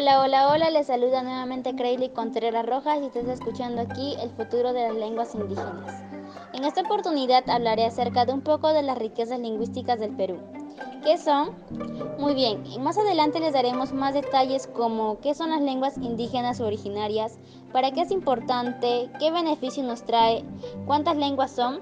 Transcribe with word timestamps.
Hola, 0.00 0.22
hola, 0.22 0.48
hola, 0.48 0.70
les 0.70 0.86
saluda 0.86 1.22
nuevamente 1.22 1.76
Crayley 1.76 2.08
Contreras 2.08 2.64
Rojas 2.64 3.00
y 3.02 3.04
estás 3.04 3.28
escuchando 3.28 3.82
aquí 3.82 4.14
el 4.18 4.30
futuro 4.30 4.72
de 4.72 4.88
las 4.88 4.94
lenguas 4.94 5.34
indígenas. 5.34 6.02
En 6.54 6.64
esta 6.64 6.80
oportunidad 6.80 7.46
hablaré 7.50 7.84
acerca 7.84 8.24
de 8.24 8.32
un 8.32 8.40
poco 8.40 8.72
de 8.72 8.80
las 8.80 8.96
riquezas 8.96 9.38
lingüísticas 9.38 10.00
del 10.00 10.16
Perú. 10.16 10.38
¿Qué 11.04 11.18
son? 11.18 11.50
Muy 12.18 12.32
bien, 12.32 12.64
y 12.66 12.78
más 12.78 12.96
adelante 12.96 13.40
les 13.40 13.52
daremos 13.52 13.92
más 13.92 14.14
detalles 14.14 14.68
como 14.68 15.20
qué 15.20 15.34
son 15.34 15.50
las 15.50 15.60
lenguas 15.60 15.98
indígenas 15.98 16.62
originarias, 16.62 17.38
para 17.70 17.90
qué 17.90 18.00
es 18.00 18.10
importante, 18.10 19.10
qué 19.18 19.30
beneficio 19.30 19.82
nos 19.82 20.06
trae, 20.06 20.46
cuántas 20.86 21.18
lenguas 21.18 21.50
son. 21.50 21.78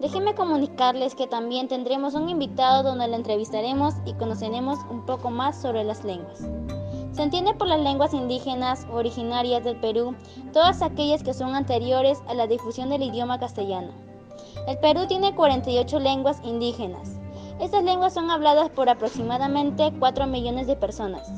Déjenme 0.00 0.34
comunicarles 0.34 1.14
que 1.14 1.28
también 1.28 1.68
tendremos 1.68 2.14
un 2.14 2.28
invitado 2.30 2.82
donde 2.82 3.06
lo 3.06 3.14
entrevistaremos 3.14 3.94
y 4.06 4.14
conoceremos 4.14 4.80
un 4.90 5.06
poco 5.06 5.30
más 5.30 5.62
sobre 5.62 5.84
las 5.84 6.02
lenguas. 6.02 6.42
Se 7.12 7.22
entiende 7.22 7.54
por 7.54 7.66
las 7.66 7.80
lenguas 7.80 8.14
indígenas 8.14 8.86
originarias 8.90 9.64
del 9.64 9.76
Perú 9.76 10.14
todas 10.52 10.80
aquellas 10.80 11.22
que 11.22 11.34
son 11.34 11.54
anteriores 11.54 12.22
a 12.28 12.34
la 12.34 12.46
difusión 12.46 12.90
del 12.90 13.02
idioma 13.02 13.40
castellano. 13.40 13.90
El 14.66 14.78
Perú 14.78 15.06
tiene 15.08 15.34
48 15.34 15.98
lenguas 15.98 16.40
indígenas. 16.44 17.18
Estas 17.60 17.82
lenguas 17.84 18.14
son 18.14 18.30
habladas 18.30 18.70
por 18.70 18.88
aproximadamente 18.88 19.92
4 19.98 20.26
millones 20.26 20.66
de 20.66 20.76
personas. 20.76 21.30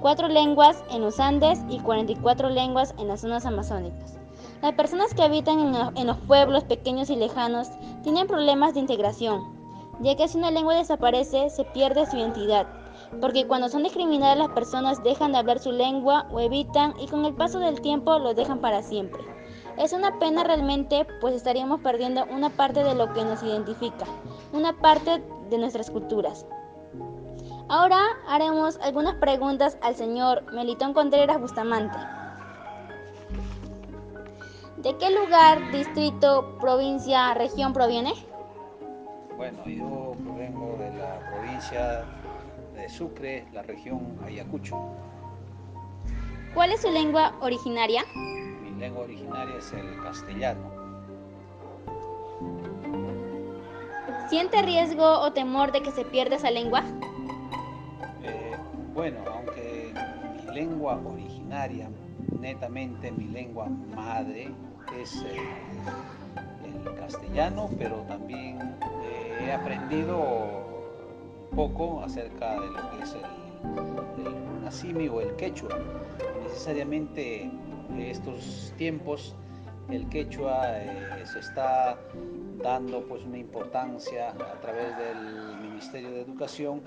4 0.00 0.28
lenguas 0.28 0.82
en 0.90 1.00
los 1.00 1.20
Andes 1.20 1.60
y 1.70 1.78
44 1.78 2.50
lenguas 2.50 2.94
en 2.98 3.08
las 3.08 3.22
zonas 3.22 3.46
amazónicas. 3.46 4.18
Las 4.60 4.74
personas 4.74 5.14
que 5.14 5.22
habitan 5.22 5.74
en 5.96 6.06
los 6.06 6.16
pueblos 6.18 6.64
pequeños 6.64 7.08
y 7.08 7.16
lejanos 7.16 7.68
tienen 8.02 8.26
problemas 8.26 8.74
de 8.74 8.80
integración, 8.80 9.42
ya 10.00 10.16
que 10.16 10.26
si 10.26 10.38
una 10.38 10.50
lengua 10.50 10.74
desaparece 10.74 11.50
se 11.50 11.64
pierde 11.64 12.04
su 12.06 12.16
identidad, 12.16 12.66
porque 13.20 13.46
cuando 13.46 13.68
son 13.68 13.82
discriminadas 13.82 14.38
las 14.38 14.50
personas 14.50 15.02
dejan 15.02 15.32
de 15.32 15.38
hablar 15.38 15.58
su 15.58 15.72
lengua 15.72 16.26
o 16.30 16.40
evitan 16.40 16.94
y 17.00 17.06
con 17.06 17.24
el 17.24 17.34
paso 17.34 17.58
del 17.58 17.80
tiempo 17.80 18.18
lo 18.18 18.34
dejan 18.34 18.60
para 18.60 18.82
siempre. 18.82 19.22
Es 19.76 19.92
una 19.92 20.18
pena 20.18 20.44
realmente, 20.44 21.06
pues 21.20 21.34
estaríamos 21.34 21.80
perdiendo 21.80 22.24
una 22.26 22.50
parte 22.50 22.84
de 22.84 22.94
lo 22.94 23.12
que 23.12 23.24
nos 23.24 23.42
identifica, 23.42 24.06
una 24.52 24.72
parte 24.80 25.22
de 25.50 25.58
nuestras 25.58 25.90
culturas. 25.90 26.46
Ahora 27.68 27.98
haremos 28.28 28.78
algunas 28.82 29.14
preguntas 29.16 29.78
al 29.82 29.94
señor 29.94 30.52
Melitón 30.52 30.92
Contreras 30.92 31.40
Bustamante. 31.40 31.98
¿De 34.76 34.96
qué 34.98 35.10
lugar, 35.10 35.72
distrito, 35.72 36.58
provincia, 36.60 37.32
región 37.32 37.72
proviene? 37.72 38.12
Bueno, 39.36 39.64
yo 39.66 40.14
provengo 40.22 40.76
de 40.78 40.90
la 40.94 41.18
provincia 41.32 42.04
de 42.74 42.88
Sucre, 42.88 43.46
la 43.52 43.62
región 43.62 44.18
Ayacucho. 44.24 44.76
¿Cuál 46.54 46.72
es 46.72 46.82
su 46.82 46.90
lengua 46.90 47.34
originaria? 47.40 48.04
lengua 48.78 49.04
originaria 49.04 49.56
es 49.56 49.72
el 49.72 50.02
castellano. 50.02 50.70
¿Siente 54.28 54.62
riesgo 54.62 55.20
o 55.20 55.32
temor 55.32 55.72
de 55.72 55.82
que 55.82 55.92
se 55.92 56.04
pierda 56.04 56.36
esa 56.36 56.50
lengua? 56.50 56.82
Eh, 58.22 58.56
bueno, 58.92 59.20
aunque 59.32 59.94
mi 60.34 60.54
lengua 60.54 61.00
originaria, 61.04 61.88
netamente 62.40 63.12
mi 63.12 63.28
lengua 63.28 63.68
madre, 63.94 64.50
es 65.00 65.24
el 66.64 66.94
castellano, 66.96 67.70
pero 67.78 67.98
también 68.08 68.60
eh, 69.02 69.38
he 69.46 69.52
aprendido 69.52 70.63
poco 71.54 72.00
acerca 72.02 72.60
de 72.60 72.66
lo 72.66 72.90
que 72.90 73.02
es 73.02 73.14
el, 73.14 74.26
el 74.26 74.62
nacimi 74.62 75.08
o 75.08 75.20
el 75.20 75.34
quechua. 75.36 75.78
Necesariamente 76.42 77.50
estos 77.98 78.72
tiempos 78.76 79.34
el 79.90 80.08
quechua 80.08 80.80
eh, 80.80 81.26
se 81.26 81.40
está 81.40 81.98
dando 82.62 83.04
pues 83.06 83.22
una 83.24 83.38
importancia 83.38 84.30
a 84.30 84.60
través 84.60 84.96
del 84.96 85.58
Ministerio 85.60 86.10
de 86.10 86.22
Educación 86.22 86.82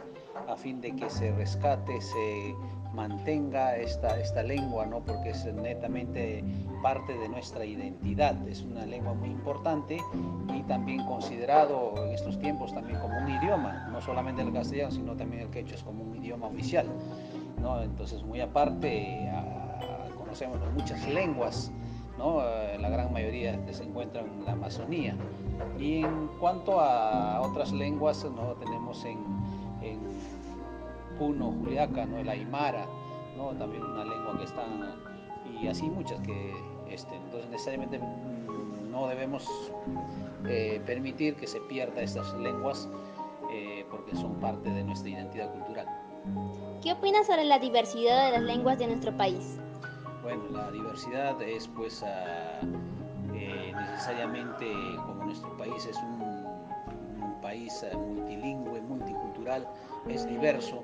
a 0.48 0.56
fin 0.56 0.82
de 0.82 0.96
que 0.96 1.10
se 1.10 1.32
rescate, 1.34 2.02
se 2.02 2.56
mantenga 2.94 3.76
esta, 3.78 4.20
esta 4.20 4.42
lengua, 4.44 4.86
¿no? 4.86 5.04
porque 5.04 5.30
es 5.30 5.46
netamente 5.46 6.44
parte 6.82 7.18
de 7.18 7.30
nuestra 7.30 7.66
identidad, 7.66 8.36
es 8.48 8.62
una 8.62 8.86
lengua 8.86 9.14
muy 9.14 9.30
importante 9.30 9.98
y 10.54 10.62
también 10.64 11.06
considerado 11.06 11.94
en 11.98 12.14
estos 12.14 12.40
tiempos 12.40 12.74
también 12.74 13.00
como 13.00 13.18
un 13.18 13.30
idioma, 13.30 13.88
no 13.92 14.02
solamente 14.02 14.42
el 14.42 14.54
castellano, 14.54 14.92
sino 14.92 15.16
también 15.16 15.44
el 15.44 15.50
quechua 15.50 15.76
es 15.76 15.84
como 15.84 16.04
un 16.04 16.16
idioma 16.16 16.48
oficial. 16.48 16.88
¿no? 17.62 17.82
Entonces, 17.82 18.24
muy 18.24 18.42
aparte, 18.42 19.30
conocemos 20.18 20.58
muchas 20.74 21.08
lenguas, 21.08 21.72
¿no? 22.18 22.42
Eh, 22.42 22.78
la 22.80 22.90
gran 22.90 23.14
mayoría 23.14 23.60
se 23.72 23.84
encuentran 23.84 24.26
en 24.26 24.46
la 24.46 24.54
Amazonía. 24.54 25.16
Y 25.80 26.04
en 26.04 26.28
cuanto 26.40 26.80
a 26.80 27.42
otras 27.42 27.72
lenguas, 27.72 28.26
¿no? 28.26 28.54
tenemos 28.54 29.04
en, 29.06 29.20
en 29.82 30.00
Puno, 31.18 31.54
Juliaca, 31.64 32.06
¿no? 32.06 32.18
el 32.18 32.30
Aymara, 32.30 32.86
¿no? 33.36 33.50
también 33.54 33.84
una 33.84 34.04
lengua 34.04 34.38
que 34.38 34.44
está, 34.44 34.64
y 35.62 35.68
así 35.68 35.90
muchas 35.90 36.20
que, 36.22 36.54
este, 36.90 37.16
entonces 37.16 37.50
necesariamente 37.50 38.00
mm, 38.00 38.92
no 38.92 39.08
debemos 39.08 39.48
eh, 40.48 40.82
permitir 40.86 41.36
que 41.36 41.48
se 41.48 41.60
pierda 41.62 42.02
estas 42.02 42.34
lenguas 42.36 42.90
eh, 43.52 43.86
porque 43.90 44.16
son 44.16 44.36
parte 44.40 44.70
de 44.70 44.84
nuestra 44.84 45.10
identidad 45.10 45.52
cultural. 45.52 45.88
¿Qué 46.82 46.92
opinas 46.92 47.28
sobre 47.28 47.46
la 47.46 47.60
diversidad 47.60 48.26
de 48.26 48.32
las 48.34 48.42
lenguas 48.42 48.78
de 48.78 48.88
nuestro 48.88 49.16
país? 49.16 49.60
Bueno, 50.24 50.44
la 50.52 50.72
diversidad 50.72 51.42
es 51.42 51.68
pues 51.70 52.04
eh, 52.06 53.72
necesariamente 53.74 54.72
como 55.06 55.26
nuestro 55.26 55.56
país 55.58 55.86
es 55.86 55.98
un, 55.98 56.28
país 57.42 57.86
multilingüe, 57.96 58.82
multicultural, 58.82 59.66
es 60.10 60.28
diverso, 60.28 60.84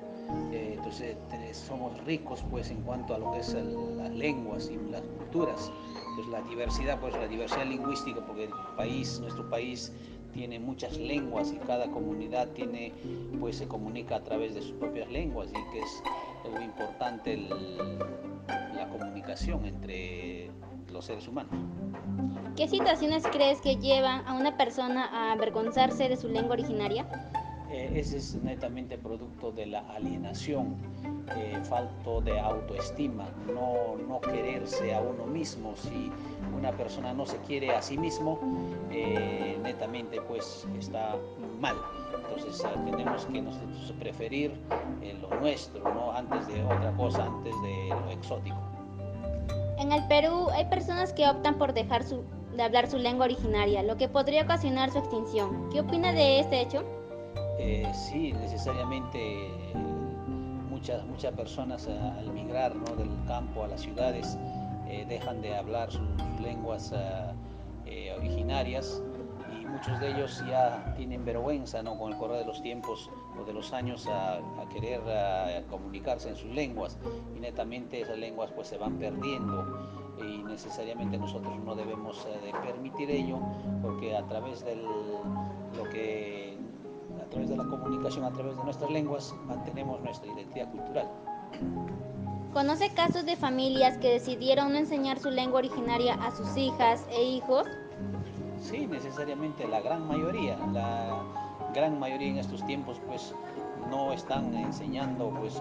eh, 0.52 0.74
entonces 0.76 1.16
somos 1.52 2.02
ricos 2.04 2.44
pues 2.50 2.70
en 2.70 2.82
cuanto 2.82 3.14
a 3.14 3.18
lo 3.18 3.32
que 3.32 3.40
es 3.40 3.54
las 3.54 4.10
lenguas 4.10 4.70
y 4.70 4.76
las 4.90 5.02
culturas. 5.02 5.70
Entonces 6.10 6.32
la 6.32 6.42
diversidad, 6.42 7.00
pues 7.00 7.14
la 7.14 7.26
diversidad 7.26 7.66
lingüística, 7.66 8.20
porque 8.24 8.44
el 8.44 8.50
país, 8.76 9.18
nuestro 9.20 9.48
país 9.50 9.92
tiene 10.32 10.58
muchas 10.58 10.96
lenguas 10.96 11.52
y 11.52 11.56
cada 11.58 11.90
comunidad 11.90 12.48
tiene, 12.48 12.92
pues 13.40 13.56
se 13.56 13.68
comunica 13.68 14.16
a 14.16 14.24
través 14.24 14.54
de 14.54 14.62
sus 14.62 14.72
propias 14.72 15.10
lenguas 15.10 15.48
y 15.50 15.72
que 15.72 15.80
es 15.80 16.02
lo 16.52 16.60
importante 16.60 17.34
el, 17.34 17.48
la 18.74 18.88
comunicación 18.90 19.64
entre 19.64 20.50
los 20.92 21.04
seres 21.04 21.26
humanos. 21.28 21.52
¿Qué 22.56 22.68
situaciones 22.68 23.24
crees 23.32 23.60
que 23.60 23.76
llevan 23.76 24.26
a 24.26 24.34
una 24.34 24.56
persona 24.56 25.06
a 25.06 25.32
avergonzarse 25.32 26.08
de 26.08 26.16
su 26.16 26.28
lengua 26.28 26.52
originaria? 26.52 27.06
Eh, 27.74 27.90
ese 27.98 28.18
es 28.18 28.36
netamente 28.36 28.96
producto 28.96 29.50
de 29.50 29.66
la 29.66 29.80
alienación, 29.96 30.76
eh, 31.36 31.58
falto 31.64 32.20
de 32.20 32.38
autoestima, 32.38 33.28
no, 33.52 33.96
no, 34.08 34.20
quererse 34.20 34.94
a 34.94 35.00
uno 35.00 35.26
mismo. 35.26 35.74
Si 35.74 36.08
una 36.56 36.70
persona 36.70 37.12
no 37.12 37.26
se 37.26 37.36
quiere 37.38 37.72
a 37.72 37.82
sí 37.82 37.98
mismo, 37.98 38.38
eh, 38.92 39.58
netamente 39.60 40.20
pues 40.20 40.64
está 40.78 41.16
mal. 41.60 41.74
Entonces 42.14 42.64
tenemos 42.84 43.26
que 43.26 43.42
nosotros 43.42 43.92
preferir 43.98 44.52
lo 45.20 45.40
nuestro, 45.40 45.82
¿no? 45.92 46.12
antes 46.12 46.46
de 46.46 46.62
otra 46.62 46.92
cosa, 46.96 47.24
antes 47.24 47.54
de 47.62 47.88
lo 47.88 48.10
exótico. 48.10 48.58
En 49.78 49.90
el 49.90 50.06
Perú 50.06 50.46
hay 50.52 50.66
personas 50.66 51.12
que 51.12 51.28
optan 51.28 51.58
por 51.58 51.74
dejar 51.74 52.04
de 52.04 52.62
hablar 52.62 52.88
su 52.88 52.98
lengua 52.98 53.24
originaria, 53.24 53.82
lo 53.82 53.96
que 53.96 54.08
podría 54.08 54.42
ocasionar 54.44 54.92
su 54.92 54.98
extinción. 54.98 55.70
¿Qué 55.72 55.80
opina 55.80 56.12
de 56.12 56.38
este 56.38 56.60
hecho? 56.60 56.84
Eh, 57.58 57.90
sí, 57.94 58.32
necesariamente 58.32 59.48
muchas, 60.68 61.04
muchas 61.06 61.32
personas 61.34 61.86
eh, 61.86 61.98
al 62.18 62.32
migrar 62.32 62.74
del 62.74 63.10
campo 63.26 63.64
a 63.64 63.68
las 63.68 63.82
ciudades 63.82 64.36
eh, 64.88 65.04
dejan 65.08 65.40
de 65.40 65.56
hablar 65.56 65.90
sus, 65.90 66.02
lenguas 66.40 66.92
originarias 68.18 69.02
y 69.52 69.66
muchos 69.66 69.98
de 70.00 70.10
ellos 70.10 70.42
ya 70.46 70.94
tienen 70.96 71.24
vergüenza 71.24 71.82
¿no? 71.82 71.98
con 71.98 72.12
el 72.12 72.18
correr 72.18 72.38
de 72.38 72.44
los 72.44 72.60
tiempos 72.60 73.10
o 73.40 73.44
de 73.44 73.52
los 73.52 73.72
años 73.72 74.06
a, 74.08 74.40
querer 74.72 75.00
comunicarse 75.70 76.30
en 76.30 76.36
sus 76.36 76.50
lenguas 76.50 76.98
y 77.36 77.40
netamente 77.40 78.00
esas 78.00 78.18
lenguas 78.18 78.50
pues 78.52 78.68
se 78.68 78.78
van 78.78 78.98
perdiendo 78.98 79.88
y 80.18 80.42
necesariamente 80.42 81.16
nosotros 81.16 81.56
no 81.64 81.74
debemos 81.74 82.26
de 82.26 82.52
permitir 82.66 83.10
ello 83.10 83.38
porque 83.80 84.16
a 84.16 84.26
través 84.26 84.64
de 84.64 84.76
lo 84.76 85.84
que 85.90 86.53
través 87.34 87.50
de 87.50 87.56
la 87.56 87.64
comunicación, 87.64 88.24
a 88.24 88.32
través 88.32 88.56
de 88.56 88.64
nuestras 88.64 88.90
lenguas, 88.90 89.34
mantenemos 89.46 90.00
nuestra 90.02 90.32
identidad 90.32 90.70
cultural. 90.70 91.10
¿Conoce 92.52 92.90
casos 92.90 93.26
de 93.26 93.34
familias 93.34 93.98
que 93.98 94.08
decidieron 94.08 94.72
no 94.72 94.78
enseñar 94.78 95.18
su 95.18 95.30
lengua 95.30 95.58
originaria 95.58 96.14
a 96.14 96.30
sus 96.30 96.56
hijas 96.56 97.04
e 97.10 97.24
hijos? 97.24 97.66
Sí, 98.60 98.86
necesariamente 98.86 99.66
la 99.66 99.80
gran 99.80 100.06
mayoría, 100.06 100.56
la 100.72 101.20
gran 101.74 101.98
mayoría 101.98 102.28
en 102.28 102.38
estos 102.38 102.64
tiempos 102.66 103.00
pues 103.08 103.34
no 103.90 104.12
están 104.12 104.54
enseñando 104.54 105.30
pues, 105.30 105.54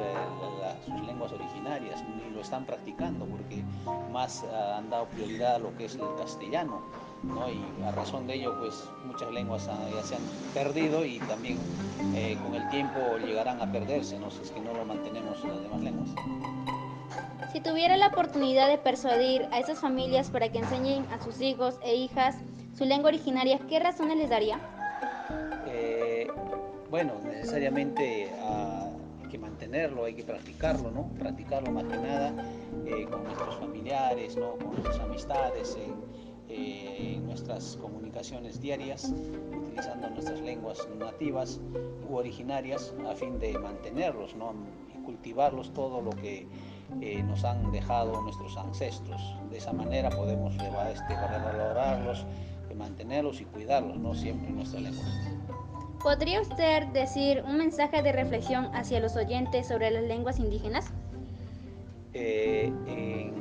sus 0.85 1.01
lenguas 1.07 1.31
originarias, 1.31 2.03
ni 2.07 2.29
lo 2.29 2.41
están 2.41 2.65
practicando, 2.65 3.25
porque 3.25 3.63
más 4.11 4.45
han 4.77 4.91
dado 4.91 5.05
prioridad 5.07 5.55
a 5.55 5.59
lo 5.59 5.75
que 5.75 5.85
es 5.85 5.95
el 5.95 6.15
castellano. 6.17 6.81
Y 7.23 7.83
a 7.83 7.91
razón 7.91 8.27
de 8.27 8.35
ello, 8.35 8.57
pues 8.59 8.89
muchas 9.05 9.31
lenguas 9.31 9.65
ya 9.65 10.03
se 10.03 10.15
han 10.15 10.21
perdido 10.53 11.05
y 11.05 11.19
también 11.19 11.57
con 12.43 12.53
el 12.53 12.69
tiempo 12.69 12.99
llegarán 13.17 13.61
a 13.61 13.71
perderse, 13.71 14.19
¿no? 14.19 14.29
si 14.29 14.41
es 14.41 14.51
que 14.51 14.59
no 14.59 14.73
lo 14.73 14.85
mantenemos 14.85 15.41
en 15.43 15.49
las 15.49 15.61
demás 15.61 15.81
lenguas. 15.81 16.09
Si 17.53 17.61
tuviera 17.61 17.95
la 17.97 18.07
oportunidad 18.07 18.67
de 18.67 18.77
persuadir 18.77 19.47
a 19.51 19.59
esas 19.59 19.79
familias 19.79 20.31
para 20.31 20.49
que 20.49 20.57
enseñen 20.57 21.05
a 21.11 21.23
sus 21.23 21.39
hijos 21.39 21.77
e 21.83 21.95
hijas 21.95 22.35
su 22.75 22.83
lengua 22.85 23.09
originaria, 23.09 23.59
¿qué 23.69 23.79
razones 23.79 24.17
les 24.17 24.29
daría? 24.29 24.59
Eh, 25.67 26.27
bueno, 26.89 27.13
necesariamente 27.23 28.31
ah, 28.41 28.89
hay 29.21 29.29
que 29.29 29.37
mantenerlo, 29.37 30.05
hay 30.05 30.15
que 30.15 30.23
practicarlo, 30.23 30.89
¿no? 30.89 31.09
Practicarlo 31.19 31.71
más 31.71 31.83
que 31.83 31.97
nada 31.97 32.33
eh, 32.85 33.05
con 33.05 33.23
nuestros 33.23 33.55
familiares, 33.57 34.35
¿no? 34.35 34.53
Con 34.53 34.71
nuestras 34.71 34.99
amistades, 34.99 35.77
en, 35.77 36.22
eh, 36.55 37.15
en 37.15 37.25
nuestras 37.25 37.77
comunicaciones 37.81 38.61
diarias, 38.61 39.11
utilizando 39.57 40.07
nuestras 40.11 40.39
lenguas 40.41 40.87
nativas 40.99 41.59
u 42.07 42.15
originarias 42.15 42.93
a 43.09 43.15
fin 43.15 43.39
de 43.39 43.57
mantenerlos, 43.57 44.35
¿no? 44.35 44.53
Y 44.95 45.03
cultivarlos 45.03 45.73
todo 45.73 45.99
lo 46.01 46.11
que 46.11 46.45
eh, 47.01 47.23
nos 47.23 47.43
han 47.43 47.71
dejado 47.71 48.21
nuestros 48.21 48.55
ancestros. 48.55 49.19
De 49.49 49.57
esa 49.57 49.73
manera 49.73 50.11
podemos 50.11 50.53
este, 50.53 51.15
valorarlos, 51.15 52.23
mantenerlos 52.77 53.41
y 53.41 53.45
cuidarlos, 53.45 53.97
no 53.97 54.13
siempre 54.13 54.49
en 54.49 54.57
nuestra 54.57 54.79
lengua. 54.79 55.03
¿Podría 56.03 56.39
usted 56.41 56.85
decir 56.87 57.43
un 57.47 57.57
mensaje 57.57 58.03
de 58.03 58.11
reflexión 58.11 58.65
hacia 58.75 58.99
los 58.99 59.15
oyentes 59.15 59.67
sobre 59.67 59.89
las 59.89 60.03
lenguas 60.03 60.37
indígenas? 60.37 60.91
Eh, 62.13 62.71
en, 62.85 63.33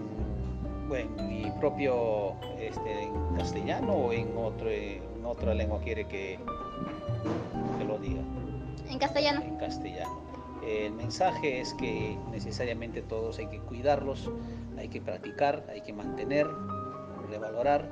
bueno, 0.88 1.11
mi 1.25 1.50
propio 1.61 2.35
este, 2.72 3.04
en 3.04 3.36
castellano 3.36 3.92
o 3.92 4.12
en, 4.12 4.36
otro, 4.36 4.70
en 4.70 5.24
otra 5.24 5.54
lengua 5.54 5.80
quiere 5.80 6.06
que, 6.06 6.38
que 7.78 7.84
lo 7.84 7.98
diga. 7.98 8.22
En 8.88 8.98
castellano. 8.98 9.42
En 9.42 9.56
castellano. 9.56 10.22
El 10.66 10.92
mensaje 10.92 11.60
es 11.60 11.74
que 11.74 12.16
necesariamente 12.30 13.02
todos 13.02 13.38
hay 13.38 13.48
que 13.48 13.58
cuidarlos, 13.58 14.30
hay 14.78 14.88
que 14.88 15.00
practicar, 15.00 15.66
hay 15.69 15.80
que 15.80 15.92
mantener, 15.92 16.46
revalorar 17.28 17.88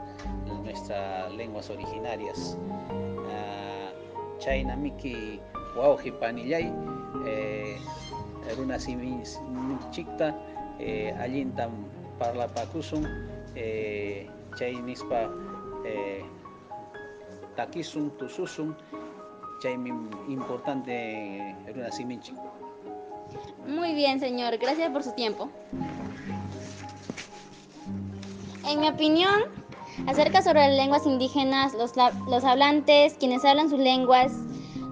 nuestras 0.63 1.33
lenguas 1.33 1.69
originarias. 1.69 2.57
Ah, 3.29 3.91
China 4.39 4.77
miki 4.77 5.41
wauji 5.77 6.13
panillay, 6.13 6.73
runa 8.57 8.79
chikta, 9.91 10.35
eh, 10.79 11.13
allintam 11.19 11.73
parlapakusun, 12.19 13.05
eh, 13.57 14.29
chay 14.57 14.81
nispa 14.83 15.31
eh, 15.85 16.25
takisun, 17.57 18.11
tususun, 18.19 18.77
chay 19.61 19.75
importante 20.29 21.55
runa 21.75 21.91
siminchik. 21.91 22.37
Muy 23.67 23.95
bien, 23.95 24.21
señor. 24.21 24.59
Gracias 24.59 24.91
por 24.91 25.03
su 25.03 25.13
tiempo. 25.13 25.49
En 28.67 28.81
mi 28.81 28.89
opinión, 28.89 29.43
acerca 30.07 30.43
sobre 30.43 30.61
las 30.69 30.77
lenguas 30.77 31.07
indígenas, 31.07 31.75
los, 31.75 31.93
los 32.29 32.45
hablantes, 32.45 33.15
quienes 33.15 33.45
hablan 33.45 33.71
sus 33.71 33.79
lenguas, 33.79 34.33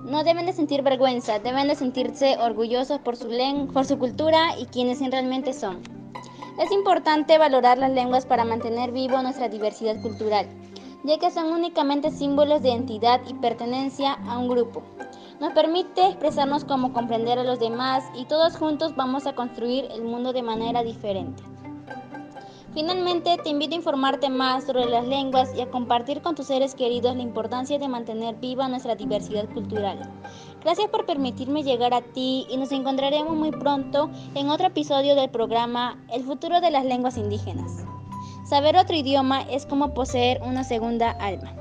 no 0.04 0.24
deben 0.24 0.46
de 0.46 0.52
sentir 0.52 0.82
vergüenza, 0.82 1.38
deben 1.38 1.68
de 1.68 1.74
sentirse 1.74 2.36
orgullosos 2.38 2.98
por 3.00 3.16
su, 3.16 3.28
por 3.72 3.84
su 3.84 3.98
cultura 3.98 4.58
y 4.58 4.66
quienes 4.66 5.00
realmente 5.00 5.52
son. 5.52 5.97
Es 6.58 6.72
importante 6.72 7.38
valorar 7.38 7.78
las 7.78 7.92
lenguas 7.92 8.26
para 8.26 8.44
mantener 8.44 8.90
vivo 8.90 9.22
nuestra 9.22 9.48
diversidad 9.48 10.02
cultural, 10.02 10.48
ya 11.04 11.16
que 11.16 11.30
son 11.30 11.52
únicamente 11.52 12.10
símbolos 12.10 12.62
de 12.62 12.70
identidad 12.70 13.20
y 13.28 13.34
pertenencia 13.34 14.14
a 14.26 14.38
un 14.38 14.48
grupo. 14.48 14.82
Nos 15.38 15.52
permite 15.52 16.08
expresarnos 16.08 16.64
como 16.64 16.92
comprender 16.92 17.38
a 17.38 17.44
los 17.44 17.60
demás 17.60 18.02
y 18.16 18.24
todos 18.24 18.56
juntos 18.56 18.96
vamos 18.96 19.28
a 19.28 19.36
construir 19.36 19.84
el 19.92 20.02
mundo 20.02 20.32
de 20.32 20.42
manera 20.42 20.82
diferente. 20.82 21.44
Finalmente, 22.74 23.36
te 23.42 23.50
invito 23.50 23.74
a 23.74 23.78
informarte 23.78 24.28
más 24.28 24.64
sobre 24.64 24.86
las 24.86 25.06
lenguas 25.06 25.54
y 25.56 25.60
a 25.60 25.70
compartir 25.70 26.22
con 26.22 26.34
tus 26.34 26.46
seres 26.46 26.74
queridos 26.74 27.16
la 27.16 27.22
importancia 27.22 27.78
de 27.78 27.86
mantener 27.86 28.34
viva 28.34 28.68
nuestra 28.68 28.96
diversidad 28.96 29.48
cultural. 29.54 30.10
Gracias 30.68 30.90
por 30.90 31.06
permitirme 31.06 31.62
llegar 31.62 31.94
a 31.94 32.02
ti 32.02 32.46
y 32.50 32.58
nos 32.58 32.72
encontraremos 32.72 33.34
muy 33.34 33.52
pronto 33.52 34.10
en 34.34 34.50
otro 34.50 34.66
episodio 34.66 35.14
del 35.14 35.30
programa 35.30 35.96
El 36.12 36.24
futuro 36.24 36.60
de 36.60 36.70
las 36.70 36.84
lenguas 36.84 37.16
indígenas. 37.16 37.86
Saber 38.46 38.76
otro 38.76 38.94
idioma 38.94 39.40
es 39.40 39.64
como 39.64 39.94
poseer 39.94 40.42
una 40.42 40.64
segunda 40.64 41.10
alma. 41.10 41.54